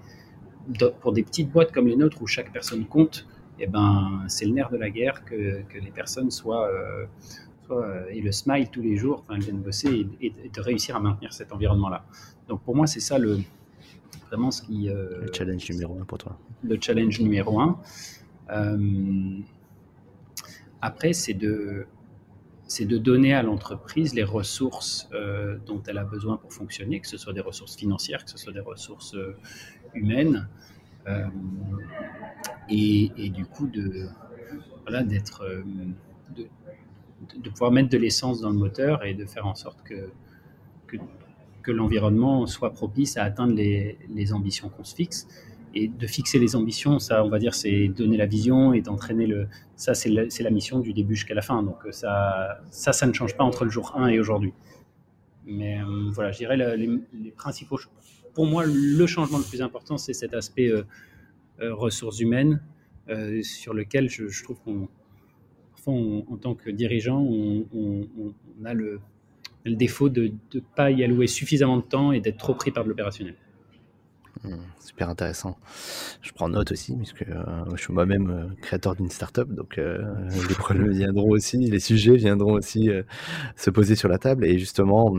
[1.01, 4.53] pour des petites boîtes comme les nôtres où chaque personne compte, eh ben, c'est le
[4.53, 7.07] nerf de la guerre que, que les personnes soient, euh,
[7.67, 11.01] soient euh, et le smile tous les jours, elles viennent bosser et, de réussir à
[11.01, 12.05] maintenir cet environnement-là.
[12.49, 13.39] Donc pour moi, c'est ça le,
[14.29, 14.89] vraiment ce qui.
[14.89, 16.39] Euh, le challenge numéro un pour toi.
[16.63, 17.79] Le challenge numéro un.
[20.81, 21.87] après, c'est de,
[22.67, 25.09] c'est de donner à l'entreprise les ressources
[25.67, 28.53] dont elle a besoin pour fonctionner, que ce soit des ressources financières, que ce soit
[28.53, 29.17] des ressources
[29.95, 30.49] humaines,
[31.09, 31.27] euh,
[32.69, 34.09] et, du coup, de,
[34.83, 35.63] voilà, d'être, euh,
[36.37, 36.47] de,
[37.39, 40.09] de, pouvoir mettre de l'essence dans le moteur et de faire en sorte que,
[40.87, 45.27] que, l'environnement soit propice à atteindre les, les ambitions qu'on se fixe.
[45.77, 49.27] Et de fixer les ambitions, ça, on va dire, c'est donner la vision et d'entraîner
[49.27, 49.49] le.
[49.75, 51.63] Ça, c'est la, la, mission du début jusqu'à la fin.
[51.65, 54.53] Donc, ça, ça, ça ne change pas entre le jour 1 et aujourd'hui.
[55.47, 57.79] Mais euh, voilà, je dirais les, les principaux
[58.35, 60.85] pour moi, le changement le plus important, c'est cet aspect euh,
[61.61, 62.61] euh, ressources humaines
[63.09, 64.89] euh, sur lequel je, trouve qu'on,
[65.87, 67.65] en tant que dirigeant, on,
[68.65, 69.01] a le,
[69.65, 72.89] défaut de ne pas y allouer suffisamment de temps et d'être trop pris par de
[72.89, 73.35] l'opérationnel.
[74.43, 75.57] Hmm, super intéressant.
[76.21, 81.31] Je prends note aussi, puisque je suis moi-même créateur d'une startup, donc les problèmes viendront
[81.31, 82.91] aussi, les sujets viendront aussi
[83.57, 84.45] se poser sur la table.
[84.45, 85.15] Et justement,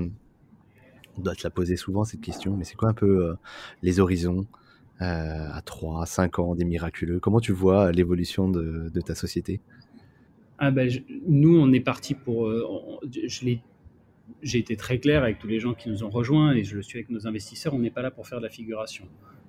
[1.17, 3.33] on doit te la poser souvent cette question, mais c'est quoi un peu euh,
[3.81, 4.45] les horizons
[5.01, 7.19] euh, à 3, 5 ans des miraculeux?
[7.19, 9.61] Comment tu vois l'évolution de, ta société?
[10.57, 10.89] Ah ben,
[11.27, 12.47] Nous, on est parti pour.
[12.47, 12.65] Euh,
[14.41, 16.81] j'ai été très clair avec tous les gens qui nous ont rejoints et je le
[16.81, 17.73] suis avec nos investisseurs.
[17.73, 19.05] On n'est pas là pour faire de la figuration.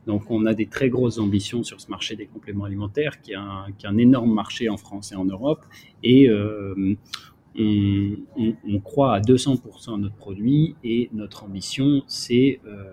[0.07, 3.37] Donc, on a des très grosses ambitions sur ce marché des compléments alimentaires, qui est
[3.37, 5.65] un, qui est un énorme marché en France et en Europe.
[6.03, 6.29] Et
[7.59, 12.93] on, croit à 200% à notre produit et notre ambition, c'est euh,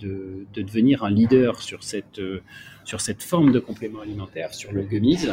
[0.00, 2.42] de, devenir un leader sur cette, euh,
[2.84, 5.28] sur cette forme de complément alimentaire, sur le gummies,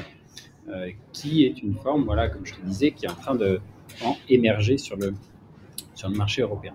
[0.70, 3.60] euh, qui est une forme, voilà, comme je te disais, qui est en train de
[4.30, 5.14] émerger sur le,
[5.96, 6.74] sur le marché européen.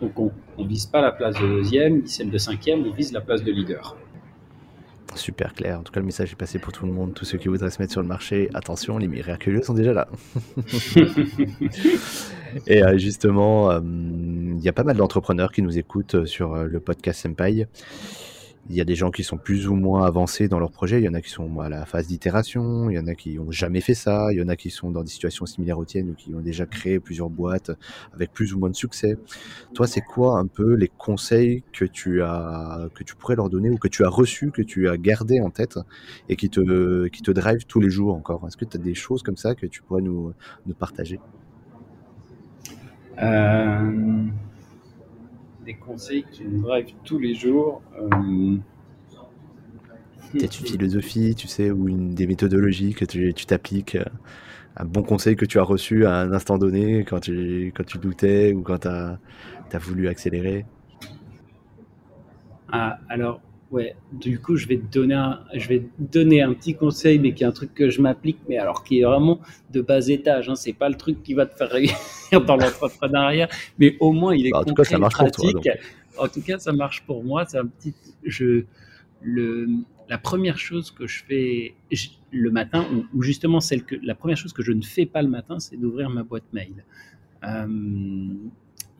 [0.00, 3.12] Donc on ne vise pas la place de deuxième, ni celle de cinquième, on vise
[3.12, 3.96] la place de leader.
[5.14, 5.80] Super clair.
[5.80, 7.14] En tout cas, le message est passé pour tout le monde.
[7.14, 10.08] Tous ceux qui voudraient se mettre sur le marché, attention, les miraculeux sont déjà là.
[12.66, 16.64] Et euh, justement, euh, il y a pas mal d'entrepreneurs qui nous écoutent sur euh,
[16.64, 17.66] le podcast Senpai.
[18.70, 21.00] Il y a des gens qui sont plus ou moins avancés dans leur projet.
[21.00, 22.90] Il y en a qui sont à la phase d'itération.
[22.90, 24.28] Il y en a qui ont jamais fait ça.
[24.30, 26.40] Il y en a qui sont dans des situations similaires aux tiennes ou qui ont
[26.40, 27.70] déjà créé plusieurs boîtes
[28.12, 29.16] avec plus ou moins de succès.
[29.74, 33.70] Toi, c'est quoi un peu les conseils que tu as, que tu pourrais leur donner
[33.70, 35.78] ou que tu as reçus, que tu as gardé en tête
[36.28, 38.46] et qui te, qui te drive tous les jours encore?
[38.46, 40.34] Est-ce que tu as des choses comme ça que tu pourrais nous,
[40.66, 41.20] nous partager?
[43.22, 44.28] Euh
[45.68, 47.82] des conseils qui me drivent tous les jours.
[48.00, 48.56] Euh...
[50.32, 54.04] Peut-être une philosophie, tu sais, ou une, des méthodologies que tu t'appliques, euh,
[54.76, 57.98] un bon conseil que tu as reçu à un instant donné quand tu, quand tu
[57.98, 59.18] doutais ou quand tu as,
[59.72, 60.64] as, voulu accélérer
[62.72, 66.74] ah, Alors, Ouais, du coup, je vais te donner un, je vais donner un petit
[66.74, 69.82] conseil, mais qui est un truc que je m'applique, mais alors qui est vraiment de
[69.82, 70.48] bas étage.
[70.48, 70.54] Hein.
[70.54, 74.46] C'est pas le truc qui va te faire réussir dans l'entrepreneuriat, mais au moins il
[74.46, 75.52] est bah, en tout cas, ça marche pratique.
[75.52, 75.72] Pour toi,
[76.18, 77.44] en tout cas, ça marche pour moi.
[77.46, 78.64] C'est un petit, je,
[79.20, 79.68] le,
[80.08, 81.74] la première chose que je fais
[82.30, 85.28] le matin, ou, justement celle que, la première chose que je ne fais pas le
[85.28, 86.84] matin, c'est d'ouvrir ma boîte mail.
[87.44, 87.66] Euh,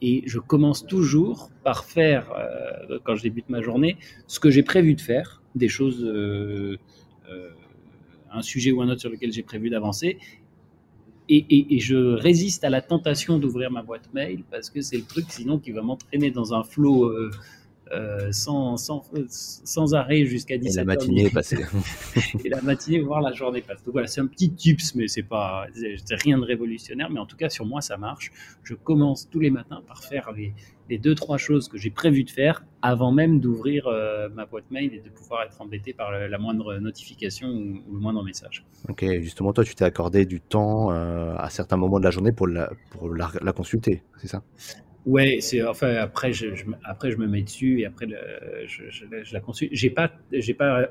[0.01, 4.63] et je commence toujours par faire, euh, quand je débute ma journée, ce que j'ai
[4.63, 6.79] prévu de faire, des choses, euh,
[7.31, 7.51] euh,
[8.31, 10.19] un sujet ou un autre sur lequel j'ai prévu d'avancer.
[11.31, 15.03] Et, et, je résiste à la tentation d'ouvrir ma boîte mail parce que c'est le
[15.03, 17.13] truc sinon qui va m'entraîner dans un flot
[17.92, 21.59] euh, sans, sans, sans, arrêt jusqu'à 17 Et la matinée est passée.
[22.44, 23.83] et la matinée, voire la journée passe.
[23.83, 25.66] Donc voilà, c'est un petit tips, mais c'est pas,
[26.22, 28.31] rien de révolutionnaire, mais en tout cas, sur moi, ça marche.
[28.62, 30.53] Je commence tous les matins par faire les,
[30.88, 34.70] les deux, trois choses que j'ai prévu de faire avant même d'ouvrir euh, ma boîte
[34.70, 38.64] mail et de pouvoir être embêté par la moindre notification ou, le moindre message.
[38.88, 42.33] Ok, justement, toi, tu t'es accordé du temps euh, à certains moments de la journée
[42.33, 44.42] pour la, pour la, la consulter, c'est ça?
[45.07, 46.49] Ouais, c'est enfin après je,
[46.85, 48.07] après je me mets dessus et après
[48.67, 49.71] je, je, la consulte.
[49.73, 50.89] J'ai pas j'ai pas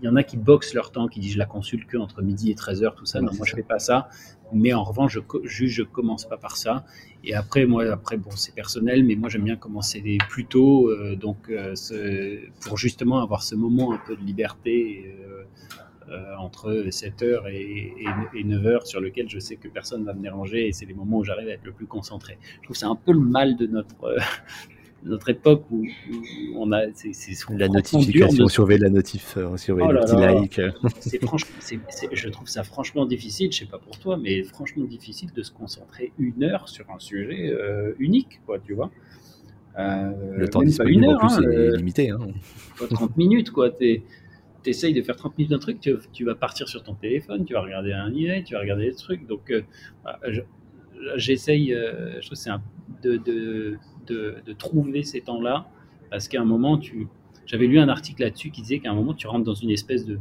[0.00, 2.22] il y en a qui boxent leur temps, qui disent je la consulte que entre
[2.22, 3.20] midi et 13h, tout ça.
[3.20, 4.08] non, moi je fais pas ça.
[4.52, 6.84] Mais en revanche, je juge, je commence pas par ça.
[7.24, 11.16] Et après, moi, après, bon, c'est personnel, mais moi j'aime bien commencer plus tôt, euh,
[11.16, 11.74] donc euh,
[12.62, 15.14] pour justement avoir ce moment un peu de liberté.
[15.20, 15.44] Euh,
[16.10, 17.92] euh, entre 7h et,
[18.42, 21.24] 9h sur lequel je sais que personne va me déranger et c'est les moments où
[21.24, 22.38] j'arrive à être le plus concentré.
[22.40, 24.18] Je trouve que c'est un peu le mal de notre, euh,
[25.02, 25.84] notre époque où,
[26.56, 26.84] on a.
[26.94, 27.12] C'est,
[27.50, 30.60] la notification, on surveille la notif, on surveille oh le petit like.
[31.60, 35.42] C'est je trouve ça franchement difficile, je sais pas pour toi, mais franchement difficile de
[35.42, 38.90] se concentrer une heure sur un sujet euh, unique, quoi, tu vois.
[39.76, 42.10] le temps disponible une heure, en plus hein, est limité.
[42.10, 42.28] Hein.
[42.90, 43.70] 30 minutes, quoi.
[43.70, 44.02] T'es,
[44.62, 47.54] tu essayes de faire 30 minutes d'un truc, tu, vas partir sur ton téléphone, tu
[47.54, 49.26] vas regarder un email, tu vas regarder des trucs.
[49.26, 49.62] Donc, euh,
[51.16, 52.50] j'essaye, euh, je trouve c'est
[53.02, 55.68] de, de, de, trouver ces temps-là,
[56.10, 57.06] parce qu'à un moment, tu,
[57.46, 60.04] j'avais lu un article là-dessus qui disait qu'à un moment, tu rentres dans une espèce
[60.04, 60.18] de,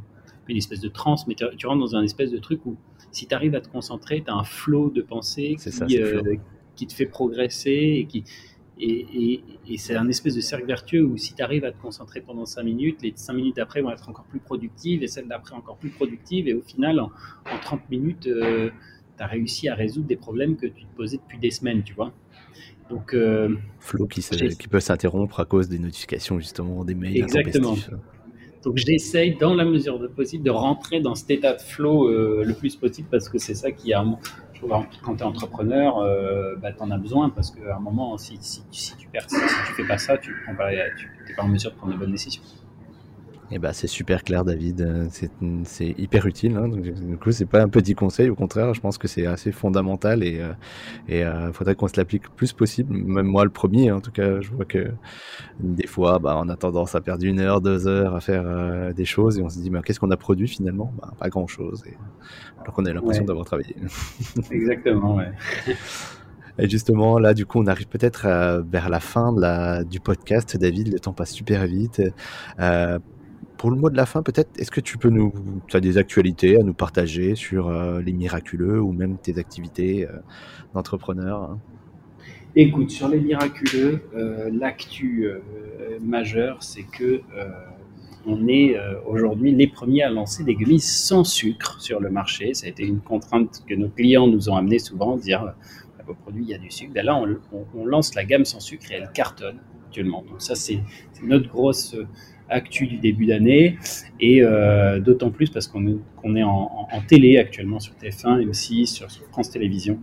[0.48, 2.78] une espèce de transe, mais tu, rentres dans un espèce de truc où
[3.12, 6.22] si tu arrives à te concentrer, tu as un flot de pensée qui, euh,
[6.76, 8.24] qui te fait progresser et qui,
[8.80, 9.42] et,
[9.78, 12.64] c'est un espèce de cercle vertueux où si tu arrives à te concentrer pendant 5
[12.64, 15.90] minutes, les 5 minutes d'après vont être encore plus productives et celles d'après encore plus
[15.90, 16.48] productives.
[16.48, 17.10] Et au final, en,
[17.62, 18.70] 30 minutes, euh,
[19.18, 21.94] tu as réussi à résoudre des problèmes que tu te posais depuis des semaines, tu
[21.94, 22.14] vois.
[22.90, 27.18] Donc, euh, Flow qui, qui peut s'interrompre à cause des notifications, justement, des mails.
[27.18, 27.76] Exactement.
[28.64, 32.44] Donc j'essaye, dans la mesure de possible, de rentrer dans cet état de flow euh,
[32.44, 33.94] le plus possible parce que c'est ça qui
[35.02, 38.96] quand tu entrepreneur, euh, bah, tu as besoin parce qu'à un moment, si, si, si
[38.98, 40.70] tu perds, si tu fais pas ça, tu n'es pas,
[41.36, 42.42] pas, en mesure de prendre de bonnes décisions.
[43.50, 45.10] Eh ben, c'est super clair, David.
[45.64, 46.58] C'est hyper utile.
[46.58, 46.68] Hein.
[46.68, 48.30] Donc, du coup, c'est pas un petit conseil.
[48.30, 50.42] Au contraire, je pense que c'est assez fondamental et
[51.08, 52.94] il euh, euh, faudrait qu'on se l'applique plus possible.
[52.94, 53.92] Même moi, le premier.
[53.92, 54.92] En tout cas, je vois que
[55.62, 58.92] des fois, bah, on a tendance à perdre une heure, deux heures à faire euh,
[58.92, 60.94] des choses et on se dit, mais qu'est-ce qu'on a produit finalement?
[61.00, 61.84] Bah, Pas grand-chose.
[61.88, 61.94] Et...
[62.62, 63.76] Alors qu'on a l'impression d'avoir travaillé.
[64.52, 65.32] Exactement, ouais.
[66.60, 68.24] Et justement, là, du coup, on arrive peut-être
[68.68, 70.58] vers la fin de la, du podcast.
[70.58, 72.02] David, le temps passe super vite.
[72.60, 72.98] Euh,
[73.58, 75.34] pour le mot de la fin, peut-être, est-ce que tu peux nous,
[75.68, 80.08] tu as des actualités à nous partager sur euh, les miraculeux ou même tes activités
[80.08, 80.18] euh,
[80.74, 81.60] d'entrepreneur hein?
[82.56, 85.30] Écoute, sur les miraculeux, euh, l'actu
[86.02, 87.22] majeure, c'est que
[88.26, 92.56] on est aujourd'hui les premiers à lancer des gummies sans sucre sur le marché.
[92.56, 96.16] Ça a été une contrainte que nos clients nous ont amené souvent, dire bah, vos
[96.16, 96.94] produits, il y a du sucre.
[96.94, 97.38] Ben là, on,
[97.76, 100.24] on, lance la gamme sans sucre et elle cartonne actuellement.
[100.28, 100.80] Donc ça, c'est
[101.22, 101.96] notre grosse
[102.50, 103.78] actu du début d'année
[104.20, 109.08] et euh, d'autant plus parce qu'on est, en, télé actuellement sur TF1 et aussi sur,
[109.32, 110.00] France Télévisions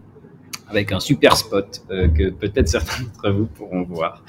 [0.69, 4.25] avec un super spot euh, que peut-être certains d'entre vous pourront voir.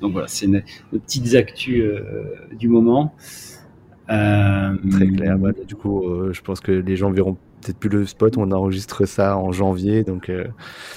[0.00, 0.60] Donc voilà, c'est nos
[0.92, 2.24] petites actus euh,
[2.58, 3.14] du moment.
[4.08, 5.38] Très clair.
[5.66, 9.36] du coup, je pense que les gens verront peut-être plus le spot, on enregistre ça
[9.36, 10.28] en janvier, donc...
[10.28, 10.46] Euh,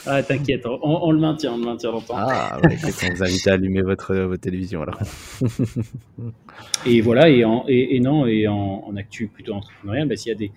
[0.06, 2.16] ah, t'inquiète, on, le maintient, on le maintient longtemps.
[2.18, 5.00] Ah, ouais, on vous invite à allumer votre, votre télévision, alors.
[6.86, 10.36] et voilà, et, en, et, non, et en, en actu plutôt entrepreneurial, bah, s'il y
[10.36, 10.52] a des...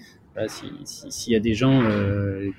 [0.84, 2.50] s'il y a des gens euh,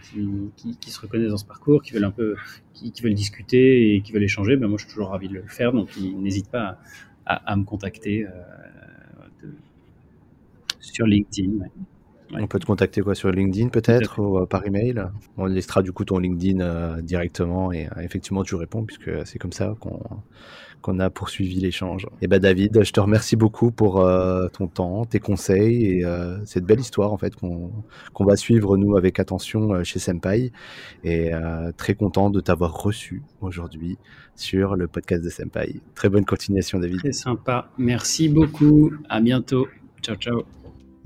[0.58, 2.36] qui, qui, se reconnaissent dans ce parcours, qui veulent un peu,
[2.74, 5.44] qui, veulent discuter et qui veulent échanger, ben moi je suis toujours ravi de le
[5.48, 6.80] faire, donc n'hésite pas
[7.26, 8.30] à, à, me contacter euh,
[10.80, 11.66] sur LinkedIn.
[12.34, 15.04] On peut te contacter quoi sur LinkedIn peut-être ou par email.
[15.38, 19.76] On laissera du coup ton LinkedIn directement et effectivement tu réponds puisque c'est comme ça
[19.80, 20.00] qu'on
[20.82, 22.06] qu'on a poursuivi l'échange.
[22.06, 26.06] Et eh ben David, je te remercie beaucoup pour euh, ton temps, tes conseils et
[26.06, 27.72] euh, cette belle histoire en fait qu'on
[28.20, 30.52] va suivre nous avec attention euh, chez Senpai
[31.04, 31.32] et
[31.78, 33.98] très content de t'avoir reçu aujourd'hui
[34.36, 35.82] sur le podcast de Senpai.
[35.96, 37.00] Très bonne continuation David.
[37.02, 37.70] C'est sympa.
[37.78, 38.92] Merci beaucoup.
[39.10, 39.68] À bientôt.
[40.02, 40.57] Ciao ciao.